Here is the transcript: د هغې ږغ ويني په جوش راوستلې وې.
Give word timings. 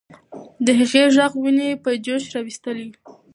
د 0.65 0.67
هغې 0.79 1.03
ږغ 1.15 1.33
ويني 1.41 1.69
په 1.83 1.89
جوش 2.05 2.23
راوستلې 2.33 2.83
وې. 2.89 2.95